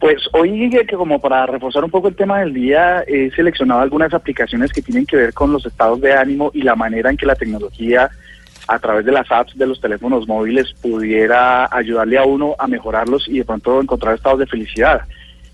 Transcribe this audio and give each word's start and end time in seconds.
Pues 0.00 0.22
hoy, 0.32 0.70
que 0.70 0.86
como 0.96 1.20
para 1.20 1.44
reforzar 1.46 1.84
un 1.84 1.90
poco 1.90 2.08
el 2.08 2.16
tema 2.16 2.40
del 2.40 2.54
día, 2.54 3.04
he 3.06 3.30
seleccionado 3.32 3.82
algunas 3.82 4.12
aplicaciones 4.14 4.72
que 4.72 4.80
tienen 4.80 5.04
que 5.04 5.16
ver 5.16 5.34
con 5.34 5.52
los 5.52 5.64
estados 5.66 6.00
de 6.00 6.14
ánimo 6.14 6.50
y 6.54 6.62
la 6.62 6.74
manera 6.74 7.10
en 7.10 7.18
que 7.18 7.26
la 7.26 7.34
tecnología, 7.34 8.08
a 8.66 8.78
través 8.78 9.04
de 9.04 9.12
las 9.12 9.30
apps 9.30 9.56
de 9.58 9.66
los 9.66 9.78
teléfonos 9.78 10.26
móviles, 10.26 10.72
pudiera 10.80 11.68
ayudarle 11.70 12.16
a 12.16 12.24
uno 12.24 12.54
a 12.58 12.66
mejorarlos 12.66 13.28
y 13.28 13.38
de 13.40 13.44
pronto 13.44 13.78
encontrar 13.80 14.14
estados 14.14 14.38
de 14.38 14.46
felicidad 14.46 15.02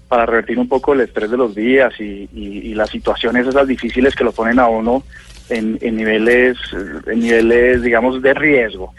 para 0.09 0.27
revertir 0.27 0.61
un 0.61 0.69
poco 0.69 0.93
el 0.93 1.01
estrés 1.01 1.29
de 1.29 1.37
los 1.37 1.53
días 1.57 1.93
y, 1.99 2.29
y- 2.33 2.61
y 2.71 2.75
las 2.75 2.91
situaciones 2.91 3.49
esas 3.49 3.67
difíciles 3.67 4.15
que 4.15 4.23
lo 4.23 4.31
ponen 4.31 4.61
a 4.61 4.69
uno 4.69 5.03
en, 5.49 5.77
en 5.81 5.97
niveles, 5.97 6.57
en 7.07 7.19
niveles, 7.19 7.83
digamos, 7.83 8.23
de 8.23 8.33
riesgo. 8.33 8.95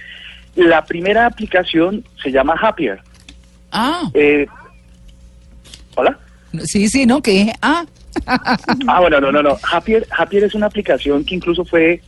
La 0.57 0.83
primera 0.83 1.25
aplicación 1.25 2.03
se 2.21 2.31
llama 2.31 2.55
Happier. 2.61 2.99
Ah, 3.71 4.01
Eh, 4.13 4.45
¿Hola? 5.97 6.17
sí, 6.63 6.87
sí, 6.87 7.05
¿no? 7.05 7.21
¿Qué? 7.21 7.51
Ah, 7.61 7.83
Ah, 8.87 8.99
bueno, 9.01 9.19
no, 9.19 9.31
no, 9.31 9.43
no. 9.43 9.57
Happier, 9.71 10.07
Happier 10.15 10.43
es 10.43 10.55
una 10.55 10.67
aplicación 10.67 11.25
que 11.25 11.35
incluso 11.35 11.65
fue 11.65 12.01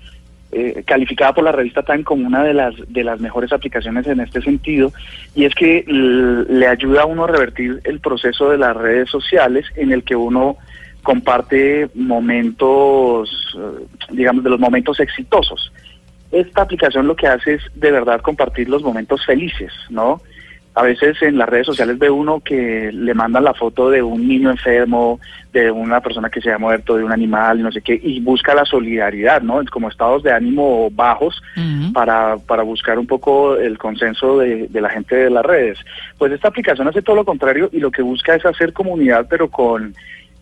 eh, 0.51 0.83
calificada 0.85 1.33
por 1.33 1.43
la 1.43 1.51
revista 1.51 1.83
Time 1.83 2.03
como 2.03 2.25
una 2.25 2.43
de 2.43 2.53
las 2.53 2.73
de 2.87 3.03
las 3.03 3.19
mejores 3.19 3.51
aplicaciones 3.51 4.07
en 4.07 4.19
este 4.19 4.41
sentido 4.41 4.91
y 5.35 5.45
es 5.45 5.53
que 5.53 5.83
le 5.87 6.67
ayuda 6.67 7.03
a 7.03 7.05
uno 7.05 7.25
a 7.25 7.27
revertir 7.27 7.81
el 7.83 7.99
proceso 7.99 8.49
de 8.49 8.57
las 8.57 8.75
redes 8.75 9.09
sociales 9.09 9.65
en 9.75 9.91
el 9.91 10.03
que 10.03 10.15
uno 10.15 10.57
comparte 11.03 11.89
momentos, 11.93 13.29
eh, 13.57 13.85
digamos, 14.11 14.43
de 14.43 14.49
los 14.49 14.59
momentos 14.59 14.99
exitosos. 14.99 15.71
Esta 16.31 16.61
aplicación 16.61 17.07
lo 17.07 17.15
que 17.15 17.27
hace 17.27 17.55
es 17.55 17.63
de 17.75 17.91
verdad 17.91 18.21
compartir 18.21 18.69
los 18.69 18.83
momentos 18.83 19.25
felices, 19.25 19.71
¿no? 19.89 20.21
A 20.75 20.83
veces 20.83 21.21
en 21.21 21.37
las 21.37 21.49
redes 21.49 21.65
sociales 21.65 21.97
ve 21.97 22.09
uno 22.09 22.39
que 22.39 22.91
le 22.93 23.13
mandan 23.13 23.43
la 23.43 23.53
foto 23.53 23.89
de 23.89 24.01
un 24.01 24.27
niño 24.27 24.49
enfermo, 24.49 25.19
de 25.51 25.71
una 25.71 25.99
persona 25.99 26.29
que 26.29 26.41
se 26.41 26.51
ha 26.51 26.57
muerto, 26.57 26.95
de 26.95 27.03
un 27.03 27.11
animal, 27.11 27.61
no 27.61 27.71
sé 27.71 27.81
qué, 27.81 27.99
y 28.01 28.19
busca 28.19 28.53
la 28.53 28.65
solidaridad, 28.65 29.41
¿no? 29.41 29.61
Como 29.71 29.89
estados 29.89 30.23
de 30.23 30.31
ánimo 30.31 30.89
bajos 30.91 31.41
para, 31.93 32.37
para 32.37 32.63
buscar 32.63 32.99
un 32.99 33.07
poco 33.07 33.57
el 33.57 33.77
consenso 33.77 34.37
de, 34.37 34.67
de 34.67 34.81
la 34.81 34.89
gente 34.89 35.15
de 35.15 35.29
las 35.29 35.45
redes. 35.45 35.79
Pues 36.17 36.31
esta 36.31 36.49
aplicación 36.49 36.87
hace 36.87 37.01
todo 37.01 37.17
lo 37.17 37.25
contrario 37.25 37.69
y 37.73 37.79
lo 37.79 37.91
que 37.91 38.01
busca 38.01 38.35
es 38.35 38.45
hacer 38.45 38.71
comunidad, 38.71 39.25
pero 39.29 39.49
con 39.49 39.93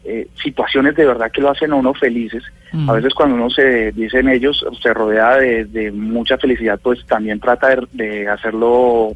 eh, 0.09 0.27
situaciones 0.41 0.95
de 0.95 1.05
verdad 1.05 1.29
que 1.31 1.41
lo 1.41 1.49
hacen 1.49 1.71
a 1.73 1.75
uno 1.75 1.93
felices. 1.93 2.43
A 2.87 2.93
veces 2.93 3.13
cuando 3.13 3.35
uno 3.35 3.49
se, 3.49 3.91
dicen 3.91 4.29
ellos, 4.29 4.65
se 4.81 4.93
rodea 4.93 5.37
de, 5.37 5.65
de 5.65 5.91
mucha 5.91 6.37
felicidad, 6.37 6.79
pues 6.81 7.05
también 7.05 7.39
trata 7.39 7.69
de, 7.69 7.87
de 7.91 8.27
hacerlo 8.29 9.15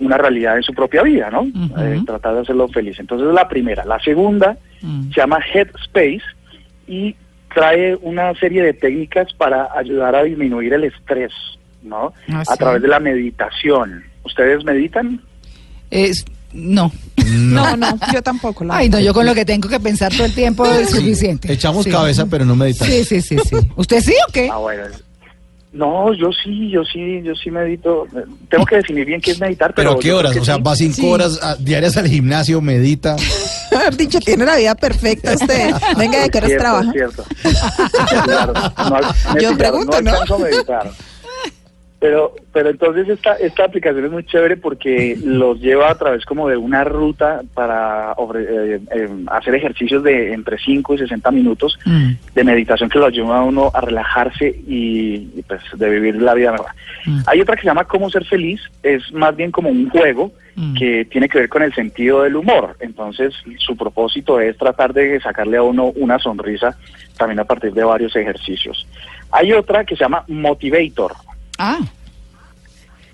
una 0.00 0.16
realidad 0.18 0.56
en 0.56 0.62
su 0.62 0.72
propia 0.74 1.02
vida, 1.02 1.30
¿no? 1.30 1.42
Eh, 1.78 2.02
tratar 2.06 2.34
de 2.34 2.40
hacerlo 2.40 2.68
feliz. 2.68 2.98
Entonces 2.98 3.28
la 3.32 3.48
primera. 3.48 3.84
La 3.84 3.98
segunda 4.00 4.56
Mm. 4.82 5.08
se 5.12 5.20
llama 5.20 5.38
Headspace 5.52 6.20
y 6.86 7.16
trae 7.54 7.96
una 8.02 8.34
serie 8.34 8.62
de 8.62 8.74
técnicas 8.74 9.32
para 9.32 9.68
ayudar 9.74 10.14
a 10.14 10.22
disminuir 10.24 10.74
el 10.74 10.84
estrés, 10.84 11.32
¿no? 11.82 12.12
Ah, 12.28 12.40
a 12.40 12.44
sí. 12.44 12.58
través 12.58 12.82
de 12.82 12.88
la 12.88 13.00
meditación. 13.00 14.04
¿Ustedes 14.24 14.62
meditan? 14.64 15.20
Es, 15.90 16.24
no. 16.52 16.92
No, 17.26 17.76
no, 17.76 17.86
yo 18.12 18.20
tampoco. 18.22 18.64
la 18.64 18.76
Ay, 18.76 18.88
no, 18.90 18.98
yo 19.00 19.14
con 19.14 19.24
lo 19.24 19.34
que 19.34 19.44
tengo 19.44 19.68
que 19.68 19.80
pensar 19.80 20.12
todo 20.12 20.26
el 20.26 20.34
tiempo 20.34 20.66
es 20.66 20.90
suficiente. 20.90 21.52
Echamos 21.52 21.84
Sí. 21.84 21.90
cabeza, 21.90 22.26
pero 22.26 22.44
no 22.44 22.54
meditamos. 22.56 22.92
Sí, 22.92 23.04
sí, 23.04 23.20
sí, 23.22 23.38
sí. 23.38 23.56
¿Usted 23.76 24.00
sí 24.00 24.14
o 24.28 24.32
qué? 24.32 24.48
Ah, 24.52 24.58
bueno. 24.58 24.82
No, 25.74 26.14
yo 26.14 26.30
sí, 26.32 26.70
yo 26.70 26.84
sí, 26.84 27.20
yo 27.24 27.34
sí 27.34 27.50
medito. 27.50 28.06
Tengo 28.48 28.64
que 28.64 28.76
definir 28.76 29.04
bien 29.06 29.20
qué 29.20 29.32
es 29.32 29.40
meditar, 29.40 29.74
pero... 29.74 29.90
¿Pero 29.90 29.98
a 29.98 30.02
qué 30.02 30.12
horas? 30.12 30.32
que 30.32 30.38
O 30.38 30.44
sea, 30.44 30.54
sí. 30.54 30.62
va 30.62 30.76
cinco 30.76 30.94
Sí. 30.94 31.06
horas 31.10 31.38
a- 31.42 31.56
diarias 31.56 31.96
al 31.96 32.06
gimnasio, 32.06 32.60
medita. 32.60 33.16
Haber 33.76 33.96
dicho, 33.96 34.20
tiene 34.20 34.44
la 34.44 34.56
vida 34.56 34.74
perfecta 34.76 35.32
usted. 35.34 35.74
Venga, 35.98 36.20
¿de 36.22 36.30
qué 36.30 36.38
horas 36.38 36.48
Cierto, 36.50 36.62
trabaja? 36.64 36.92
cierto. 36.92 37.24
Claro, 38.24 38.52
no, 38.54 39.00
Yo 39.00 39.34
pillaron, 39.34 39.58
pregunto, 39.58 40.00
no 40.00 40.02
¿no? 40.02 40.10
alcanzo 40.12 40.34
a 40.34 40.38
meditar. 40.38 40.90
Pero, 42.04 42.34
pero 42.52 42.68
entonces 42.68 43.08
esta, 43.08 43.32
esta 43.36 43.64
aplicación 43.64 44.04
es 44.04 44.10
muy 44.10 44.24
chévere 44.26 44.58
porque 44.58 45.16
los 45.24 45.58
lleva 45.58 45.90
a 45.90 45.94
través 45.94 46.26
como 46.26 46.50
de 46.50 46.56
una 46.58 46.84
ruta 46.84 47.40
para 47.54 48.14
ofre- 48.16 48.46
eh, 48.46 48.80
eh, 48.94 49.08
hacer 49.28 49.54
ejercicios 49.54 50.02
de 50.02 50.34
entre 50.34 50.58
5 50.58 50.92
y 50.94 50.98
60 50.98 51.30
minutos 51.30 51.78
Mm. 51.86 52.10
de 52.34 52.44
meditación 52.44 52.90
que 52.90 52.98
lo 52.98 53.06
ayuda 53.06 53.38
a 53.38 53.42
uno 53.42 53.70
a 53.72 53.80
relajarse 53.80 54.48
y, 54.66 55.30
y, 55.34 55.44
pues 55.48 55.62
de 55.76 55.88
vivir 55.88 56.16
la 56.20 56.34
vida 56.34 56.52
mejor. 56.52 56.72
Mm. 57.06 57.20
Hay 57.26 57.40
otra 57.40 57.54
que 57.56 57.62
se 57.62 57.68
llama 57.68 57.84
Cómo 57.84 58.10
ser 58.10 58.26
feliz, 58.26 58.60
es 58.82 59.10
más 59.14 59.34
bien 59.34 59.50
como 59.50 59.70
un 59.70 59.88
juego 59.88 60.30
Mm. 60.56 60.74
que 60.74 61.04
tiene 61.06 61.28
que 61.28 61.38
ver 61.40 61.48
con 61.48 61.62
el 61.64 61.74
sentido 61.74 62.22
del 62.22 62.36
humor. 62.36 62.76
Entonces, 62.78 63.34
su 63.58 63.76
propósito 63.76 64.38
es 64.40 64.56
tratar 64.56 64.92
de 64.92 65.20
sacarle 65.20 65.56
a 65.56 65.62
uno 65.64 65.86
una 65.96 66.20
sonrisa 66.20 66.76
también 67.18 67.40
a 67.40 67.44
partir 67.44 67.72
de 67.72 67.82
varios 67.82 68.14
ejercicios. 68.14 68.86
Hay 69.32 69.52
otra 69.52 69.84
que 69.84 69.96
se 69.96 70.04
llama 70.04 70.22
Motivator. 70.28 71.12
Ah, 71.66 71.80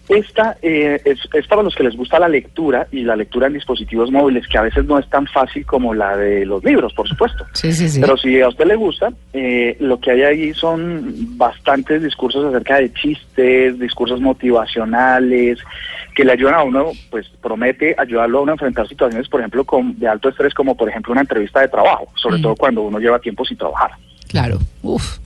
Esta 0.09 0.57
eh, 0.61 1.01
es, 1.05 1.21
es 1.33 1.47
para 1.47 1.63
los 1.63 1.73
que 1.77 1.85
les 1.85 1.95
gusta 1.97 2.19
la 2.19 2.29
lectura 2.29 2.89
y 2.91 3.03
la 3.03 3.15
lectura 3.15 3.47
en 3.47 3.53
dispositivos 3.53 4.11
móviles, 4.11 4.49
que 4.49 4.59
a 4.59 4.63
veces 4.63 4.85
no 4.87 4.99
es 4.99 5.09
tan 5.09 5.25
fácil 5.29 5.65
como 5.65 5.95
la 5.95 6.17
de 6.17 6.45
los 6.45 6.65
libros, 6.65 6.93
por 6.95 7.09
supuesto. 7.09 7.47
sí, 7.53 7.73
sí, 7.73 7.89
sí. 7.89 8.01
Pero 8.01 8.17
si 8.17 8.41
a 8.41 8.49
usted 8.49 8.67
le 8.67 8.75
gusta, 8.75 9.13
eh, 9.33 9.77
lo 9.79 10.01
que 10.01 10.11
hay 10.11 10.23
ahí 10.23 10.55
son 10.55 11.15
bastantes 11.39 12.03
discursos 12.03 12.45
acerca 12.45 12.79
de 12.81 12.93
chistes, 12.93 13.79
discursos 13.79 14.21
motivacionales, 14.21 15.61
que 16.17 16.25
le 16.25 16.33
ayudan 16.33 16.55
a 16.55 16.65
uno, 16.65 16.87
pues 17.09 17.29
promete 17.41 17.95
ayudarlo 17.97 18.39
a 18.39 18.43
uno 18.43 18.51
a 18.51 18.55
enfrentar 18.55 18.89
situaciones, 18.89 19.29
por 19.29 19.39
ejemplo, 19.41 19.63
con, 19.65 19.97
de 19.97 20.09
alto 20.09 20.29
estrés, 20.29 20.53
como 20.55 20.77
por 20.77 20.89
ejemplo 20.89 21.13
una 21.13 21.21
entrevista 21.21 21.61
de 21.61 21.69
trabajo, 21.69 22.09
sobre 22.17 22.39
Mm. 22.39 22.43
todo 22.43 22.57
cuando 22.57 22.83
uno 22.83 22.99
lleva 22.99 23.21
tiempo 23.21 23.45
sin 23.45 23.57
trabajar. 23.57 23.93
Claro. 24.27 24.59
Uf. 24.83 25.19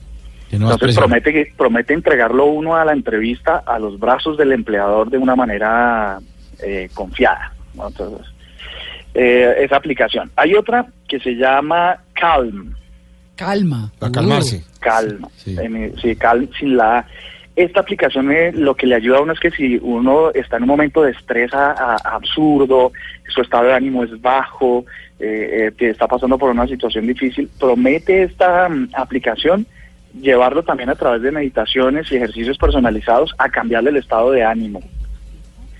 Entonces 0.51 0.95
promete, 0.97 1.33
que- 1.33 1.53
promete 1.57 1.93
entregarlo 1.93 2.45
uno 2.45 2.75
a 2.75 2.85
la 2.85 2.93
entrevista 2.93 3.63
a 3.65 3.79
los 3.79 3.99
brazos 3.99 4.37
del 4.37 4.51
empleador 4.51 5.09
de 5.09 5.17
una 5.17 5.35
manera 5.35 6.19
eh, 6.63 6.89
confiada. 6.93 7.51
¿no? 7.73 7.87
Entonces, 7.87 8.27
eh, 9.13 9.55
esa 9.59 9.77
aplicación. 9.77 10.31
Hay 10.35 10.53
otra 10.55 10.85
que 11.07 11.19
se 11.19 11.35
llama 11.35 11.97
Calm. 12.13 12.73
Calma. 13.35 13.91
Para 13.99 14.11
calmarse. 14.11 14.63
Calma. 14.79 15.27
Sí. 15.35 15.55
En- 15.59 15.93
sí, 15.97 16.15
calm 16.15 16.47
sin 16.57 16.77
la 16.77 16.99
A. 16.99 17.05
Esta 17.57 17.79
aplicación 17.79 18.31
eh, 18.31 18.51
lo 18.53 18.75
que 18.75 18.85
le 18.85 18.95
ayuda 18.95 19.17
a 19.17 19.21
uno 19.21 19.31
es 19.33 19.39
que 19.39 19.49
si 19.51 19.77
uno 19.81 20.31
está 20.33 20.57
en 20.57 20.63
un 20.63 20.69
momento 20.69 21.01
de 21.01 21.11
estrés 21.11 21.53
a- 21.53 21.71
a- 21.71 22.15
absurdo, 22.15 22.91
su 23.29 23.41
estado 23.41 23.65
de 23.67 23.73
ánimo 23.73 24.03
es 24.03 24.21
bajo, 24.21 24.85
eh, 25.19 25.67
eh, 25.67 25.71
que 25.77 25.89
está 25.89 26.05
pasando 26.07 26.37
por 26.37 26.49
una 26.51 26.67
situación 26.67 27.07
difícil, 27.07 27.49
promete 27.59 28.23
esta 28.23 28.67
mm, 28.67 28.89
aplicación 28.93 29.65
llevarlo 30.21 30.63
también 30.63 30.89
a 30.89 30.95
través 30.95 31.21
de 31.21 31.31
meditaciones 31.31 32.11
y 32.11 32.15
ejercicios 32.15 32.57
personalizados 32.57 33.33
a 33.37 33.49
cambiarle 33.49 33.89
el 33.91 33.97
estado 33.97 34.31
de 34.31 34.43
ánimo. 34.43 34.81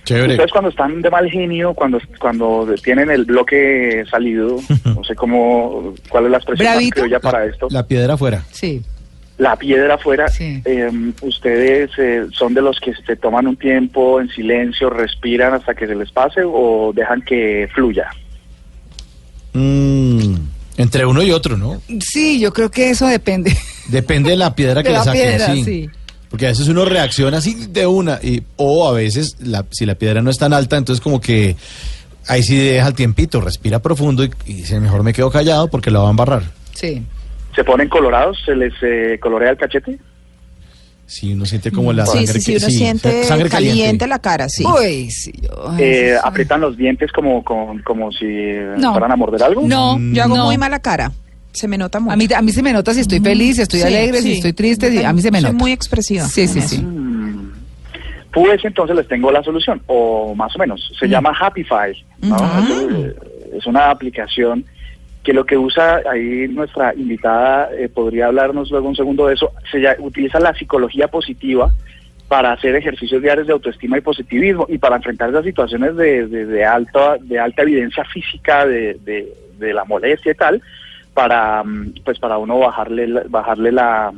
Chévere. 0.03 0.33
Ustedes 0.33 0.51
cuando 0.51 0.69
están 0.69 1.01
de 1.01 1.09
mal 1.09 1.29
genio, 1.31 1.73
cuando 1.73 1.99
cuando 2.19 2.67
tienen 2.83 3.09
el 3.09 3.25
bloque 3.25 4.05
salido, 4.09 4.57
no 4.85 5.03
sé 5.03 5.15
cómo, 5.15 5.95
cuál 6.09 6.25
es 6.25 6.31
la 6.31 6.37
expresión 6.37 6.67
¿Bravito? 6.71 6.95
criolla 7.01 7.19
para 7.19 7.45
esto 7.45 7.67
La 7.71 7.87
piedra 7.87 8.13
afuera. 8.13 8.43
Sí. 8.51 8.81
la 9.39 9.55
piedra 9.55 9.95
afuera, 9.95 10.27
Sí. 10.27 10.61
eh, 10.63 10.91
ustedes 11.21 11.89
eh, 11.97 12.27
son 12.31 12.53
de 12.53 12.61
los 12.61 12.79
que 12.79 12.93
se 12.93 13.15
toman 13.15 13.47
un 13.47 13.55
tiempo 13.57 14.21
en 14.21 14.29
silencio, 14.29 14.91
respiran 14.91 15.53
hasta 15.55 15.73
que 15.73 15.87
se 15.87 15.95
les 15.95 16.11
pase 16.11 16.41
o 16.45 16.91
dejan 16.93 17.21
que 17.23 17.67
fluya. 17.73 18.07
Mm, 19.53 19.94
entre 20.77 21.05
uno 21.05 21.21
y 21.23 21.31
otro, 21.31 21.57
¿no? 21.57 21.81
Sí, 21.99 22.39
yo 22.39 22.53
creo 22.53 22.69
que 22.69 22.89
eso 22.89 23.07
depende. 23.07 23.55
Depende 23.87 24.31
de 24.31 24.37
la 24.37 24.55
piedra 24.55 24.83
que 24.83 24.89
De 24.93 24.97
le 24.97 25.03
saquen, 25.03 25.21
piedra, 25.21 25.53
sí. 25.53 25.63
sí. 25.63 25.89
Porque 26.29 26.47
a 26.47 26.49
veces 26.49 26.67
uno 26.67 26.85
reacciona 26.85 27.37
así 27.37 27.67
de 27.69 27.87
una, 27.87 28.19
y, 28.21 28.43
o 28.57 28.87
a 28.87 28.91
veces, 28.91 29.37
la, 29.39 29.65
si 29.71 29.85
la 29.85 29.95
piedra 29.95 30.21
no 30.21 30.29
es 30.29 30.37
tan 30.37 30.53
alta, 30.53 30.75
entonces 30.75 31.01
como 31.01 31.21
que 31.21 31.55
ahí 32.27 32.43
sí 32.43 32.57
deja 32.57 32.87
el 32.87 32.93
tiempito, 32.95 33.39
respira 33.41 33.79
profundo 33.79 34.23
y, 34.23 34.31
y 34.45 34.53
dice, 34.55 34.79
mejor 34.79 35.03
me 35.03 35.13
quedo 35.13 35.29
callado 35.29 35.67
porque 35.69 35.91
la 35.91 35.99
va 35.99 36.07
a 36.07 36.11
embarrar. 36.11 36.43
Sí. 36.73 37.03
¿Se 37.55 37.63
ponen 37.63 37.87
colorados? 37.87 38.37
¿Se 38.45 38.53
les 38.55 38.73
eh, 38.81 39.17
colorea 39.21 39.51
el 39.51 39.57
cachete? 39.57 39.97
Si 41.07 41.33
uno 41.33 41.45
siente 41.45 41.71
como 41.71 41.93
la 41.93 42.05
Sí, 42.05 42.25
sangre 42.25 42.41
sí, 42.41 42.51
uno 42.57 42.65
sí, 42.67 42.77
siente 42.77 43.23
sangre 43.25 43.47
caliente. 43.49 44.07
la 44.07 44.17
cara, 44.19 44.49
sí. 44.49 44.63
Uy, 44.65 45.07
ay, 45.67 45.77
Eh. 45.79 46.15
¿Aprietan 46.23 46.61
los 46.61 46.75
dientes 46.77 47.11
como, 47.11 47.43
como, 47.43 47.75
como 47.83 48.11
si 48.11 48.25
No. 48.77 48.91
fueran 48.93 49.11
a 49.11 49.15
morder 49.15 49.43
algo? 49.43 49.61
No, 49.67 49.99
Yo 50.13 50.23
hago 50.23 50.35
no. 50.35 50.45
muy 50.45 50.57
mala 50.57 50.79
cara. 50.79 51.11
Se 51.51 51.67
me 51.67 51.77
nota 51.77 51.99
mucho. 51.99 52.11
A 52.13 52.15
mí, 52.17 52.27
a 52.35 52.41
mí 52.41 52.51
se 52.51 52.61
me 52.63 52.73
nota 52.73 52.93
si 52.93 53.01
estoy 53.01 53.19
feliz, 53.19 53.57
si 53.57 53.61
estoy 53.61 53.79
Sí, 53.81 53.87
alegre, 53.87 54.21
si 54.21 54.33
estoy 54.33 54.53
triste, 54.53 54.91
sí, 54.91 55.03
a 55.03 55.13
mí 55.13 55.21
se 55.21 55.31
me 55.31 55.39
Soy 55.41 55.51
nota. 55.51 55.63
muy 55.63 55.71
expresiva. 55.71 56.25
Sí, 56.25 56.47
sí, 56.47 56.59
sí. 56.61 56.79
Mm. 56.79 57.51
Pues 58.33 58.65
entonces 58.65 58.95
les 58.97 59.07
tengo 59.07 59.31
la 59.31 59.41
solución, 59.43 59.81
o 59.85 60.35
más 60.35 60.53
o 60.55 60.59
menos. 60.59 60.91
Se 60.99 61.07
llama 61.07 61.31
Happify. 61.39 61.93
¿no? 62.21 62.35
Es 63.57 63.65
una 63.67 63.89
aplicación 63.91 64.65
que 65.25 65.33
lo 65.33 65.45
que 65.45 65.57
usa, 65.57 66.01
ahí 66.09 66.47
nuestra 66.47 66.93
invitada 66.95 67.69
eh, 67.77 67.89
podría 67.89 68.27
hablarnos 68.27 68.69
luego 68.71 68.87
un 68.87 68.95
segundo 68.95 69.27
de 69.27 69.33
eso, 69.33 69.51
se 69.71 69.81
ya- 69.81 69.95
utiliza 69.99 70.39
la 70.39 70.53
psicología 70.53 71.07
positiva 71.09 71.69
para 72.27 72.53
hacer 72.53 72.75
ejercicios 72.75 73.21
diarios 73.21 73.47
de 73.47 73.53
autoestima 73.53 73.97
y 73.97 74.01
positivismo 74.01 74.65
y 74.69 74.77
para 74.77 74.95
enfrentar 74.95 75.29
esas 75.31 75.43
situaciones 75.43 75.95
de, 75.95 76.27
de, 76.27 76.45
de 76.45 76.63
alta 76.65 77.17
de 77.19 77.39
alta 77.39 77.63
evidencia 77.63 78.03
física 78.05 78.65
de, 78.65 78.97
de, 79.03 79.73
la 79.73 79.83
molestia 79.85 80.31
y 80.31 80.35
tal 80.35 80.61
para 81.13 81.63
mm, 81.63 81.93
pues 82.03 82.17
para 82.19 82.37
uno 82.37 82.59
bajarle 82.59 83.07
la- 83.07 83.23
bajarle 83.27 83.71
la 83.71 84.11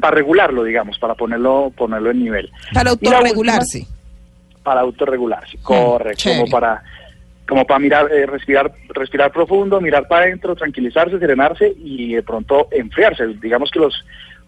para 0.00 0.14
regularlo 0.16 0.64
digamos 0.64 0.98
para 0.98 1.14
ponerlo 1.14 1.70
ponerlo 1.76 2.10
en 2.10 2.20
nivel 2.24 2.50
Para 2.74 2.90
autorregularse. 2.90 3.86
para 4.62 4.80
autorregularse, 4.82 5.58
correcto, 5.62 6.16
chévere. 6.22 6.40
como 6.40 6.50
para 6.50 6.82
como 7.50 7.66
para 7.66 7.80
mirar, 7.80 8.10
eh, 8.10 8.24
respirar, 8.26 8.72
respirar 8.90 9.30
profundo, 9.32 9.80
mirar 9.80 10.06
para 10.08 10.24
adentro, 10.24 10.54
tranquilizarse, 10.56 11.18
serenarse 11.18 11.74
y 11.84 12.14
de 12.14 12.22
pronto 12.22 12.68
enfriarse. 12.70 13.26
Digamos 13.42 13.70
que 13.70 13.80
los 13.80 13.94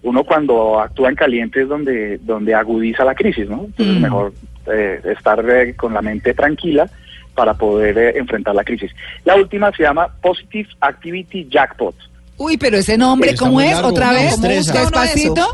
uno 0.05 0.25
cuando 0.25 0.81
actúa 0.81 1.11
en 1.11 1.17
caliente 1.17 1.63
es 1.63 1.69
donde 1.69 2.19
donde 2.19 2.55
agudiza 2.55 3.05
la 3.05 3.15
crisis, 3.15 3.49
¿no? 3.49 3.65
Entonces 3.67 3.95
es 3.95 4.01
Mm. 4.01 4.03
mejor 4.03 4.33
eh, 4.73 5.01
estar 5.17 5.45
eh, 5.51 5.75
con 5.75 5.93
la 5.93 6.01
mente 6.01 6.33
tranquila 6.35 6.89
para 7.35 7.55
poder 7.55 7.99
eh, 7.99 8.19
enfrentar 8.19 8.55
la 8.55 8.63
crisis. 8.65 8.93
La 9.25 9.35
última 9.37 9.73
se 9.73 9.83
llama 9.83 10.07
Positive 10.23 10.69
Activity 10.81 11.49
Jackpot. 11.51 11.95
Uy, 12.37 12.57
pero 12.57 12.77
ese 12.79 12.97
nombre, 12.97 13.31
Está 13.31 13.45
¿cómo 13.47 13.61
es? 13.61 13.73
largo, 13.73 13.89
¿Otra 13.89 14.13
vez? 14.13 14.33
estresa. 14.35 14.81
Despacito. 14.81 15.47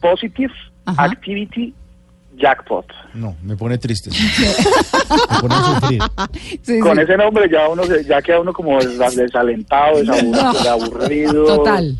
Positive 0.00 0.52
Ajá. 0.86 1.04
Activity 1.04 1.72
Jackpot. 2.36 2.86
No, 3.14 3.36
me 3.42 3.56
pone 3.56 3.78
triste. 3.78 4.10
me 5.30 5.38
pone 5.40 5.54
a 5.54 5.62
sufrir. 5.80 6.02
Sí, 6.62 6.80
Con 6.80 6.96
sí. 6.96 7.02
ese 7.02 7.16
nombre 7.16 7.48
ya 7.50 7.68
uno 7.68 7.84
se- 7.84 8.04
ya 8.04 8.20
queda 8.22 8.40
uno 8.40 8.52
como 8.52 8.78
des- 8.78 9.16
desalentado, 9.16 9.98
desaburrido, 9.98 10.70
aburrido. 10.70 11.44
Total. 11.58 11.96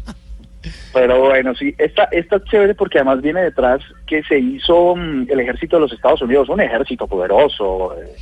Pero 0.94 1.20
bueno, 1.20 1.54
sí, 1.54 1.74
esta, 1.78 2.04
esta 2.12 2.36
es 2.36 2.44
chévere 2.44 2.74
porque 2.74 2.98
además 2.98 3.20
viene 3.20 3.40
detrás 3.42 3.80
que 4.06 4.22
se 4.24 4.38
hizo 4.38 4.94
mm, 4.94 5.26
el 5.28 5.40
ejército 5.40 5.76
de 5.76 5.82
los 5.82 5.92
Estados 5.92 6.22
Unidos, 6.22 6.48
un 6.48 6.60
ejército 6.60 7.06
poderoso, 7.06 7.94
eh, 7.98 8.14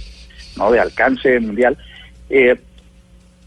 no 0.57 0.71
de 0.71 0.81
alcance 0.81 1.39
mundial. 1.41 1.77
eh, 2.29 2.59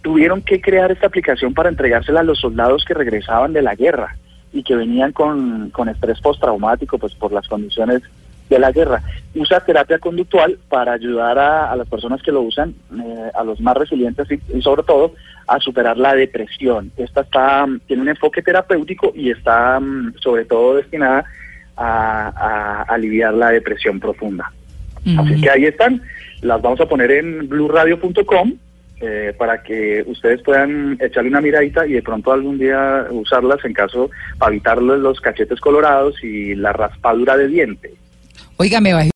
tuvieron 0.01 0.41
que 0.41 0.59
crear 0.59 0.91
esta 0.91 1.07
aplicación 1.07 1.53
para 1.53 1.69
entregársela 1.69 2.19
a 2.19 2.23
los 2.23 2.37
soldados 2.39 2.83
que 2.85 2.93
regresaban 2.93 3.53
de 3.53 3.61
la 3.61 3.73
guerra 3.73 4.17
y 4.51 4.61
que 4.61 4.75
venían 4.75 5.13
con, 5.13 5.69
con 5.69 5.87
estrés 5.87 6.19
postraumático 6.19 6.97
pues 6.97 7.15
por 7.15 7.31
las 7.31 7.47
condiciones 7.47 8.01
de 8.49 8.59
la 8.59 8.71
guerra. 8.71 9.01
Usa 9.35 9.65
terapia 9.65 9.99
conductual 9.99 10.57
para 10.69 10.93
ayudar 10.93 11.39
a, 11.39 11.71
a 11.71 11.75
las 11.75 11.87
personas 11.87 12.21
que 12.21 12.31
lo 12.31 12.41
usan, 12.41 12.75
eh, 12.93 13.31
a 13.33 13.43
los 13.43 13.59
más 13.59 13.75
resilientes 13.75 14.27
y, 14.31 14.39
y 14.57 14.61
sobre 14.61 14.83
todo 14.83 15.13
a 15.47 15.59
superar 15.59 15.97
la 15.97 16.15
depresión. 16.15 16.91
Esta 16.97 17.21
está 17.21 17.65
mm, 17.65 17.81
tiene 17.87 18.03
un 18.03 18.09
enfoque 18.09 18.41
terapéutico 18.41 19.11
y 19.15 19.31
está 19.31 19.79
mm, 19.79 20.15
sobre 20.19 20.45
todo 20.45 20.75
destinada 20.75 21.25
a, 21.75 22.27
a 22.27 22.81
aliviar 22.83 23.33
la 23.33 23.49
depresión 23.49 23.99
profunda. 23.99 24.51
Así 25.17 25.41
que 25.41 25.49
ahí 25.49 25.65
están, 25.65 26.01
las 26.41 26.61
vamos 26.61 26.79
a 26.79 26.87
poner 26.87 27.11
en 27.11 27.49
blueradio.com 27.49 28.53
eh, 29.01 29.33
para 29.37 29.61
que 29.61 30.01
ustedes 30.07 30.41
puedan 30.43 30.97
echarle 31.01 31.29
una 31.29 31.41
miradita 31.41 31.85
y 31.85 31.91
de 31.91 32.01
pronto 32.01 32.31
algún 32.31 32.57
día 32.57 33.07
usarlas 33.11 33.63
en 33.65 33.73
caso 33.73 34.09
para 34.37 34.53
evitar 34.53 34.81
los 34.81 35.19
cachetes 35.19 35.59
colorados 35.59 36.23
y 36.23 36.55
la 36.55 36.71
raspadura 36.71 37.35
de 37.35 37.49
diente. 37.49 37.93
Oiga, 38.57 38.79
me 38.79 38.93
bajé 38.93 39.11